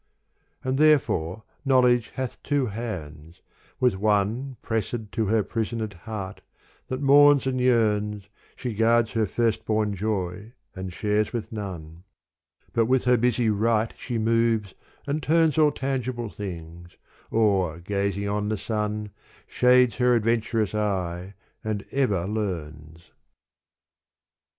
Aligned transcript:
And 0.63 0.79
therefore 0.79 1.43
knowledge 1.63 2.09
hath 2.15 2.41
two 2.41 2.65
hands: 2.65 3.43
with 3.79 3.93
one 3.95 4.57
Pressed 4.63 5.11
to 5.11 5.25
her 5.27 5.43
prisoned 5.43 5.93
heart 5.93 6.41
that 6.87 7.03
mourns 7.03 7.45
and 7.45 7.59
yearns 7.61 8.27
She 8.55 8.73
guards 8.73 9.11
her 9.11 9.27
firstborn 9.27 9.93
joy 9.93 10.53
and 10.75 10.91
shares 10.91 11.33
with 11.33 11.51
none: 11.51 12.01
But 12.73 12.87
with 12.87 13.03
her 13.05 13.15
busy 13.15 13.51
right 13.51 13.93
she 13.95 14.17
moves 14.17 14.73
and 15.05 15.21
turns 15.21 15.59
All 15.59 15.71
tangible 15.71 16.29
things, 16.31 16.97
or 17.29 17.79
gazing 17.79 18.27
on 18.27 18.49
the 18.49 18.57
sun 18.57 19.11
Shades 19.45 19.97
her 19.97 20.15
adventurous 20.15 20.73
eye 20.73 21.35
and 21.63 21.85
ever 21.91 22.25
learns. 22.25 23.11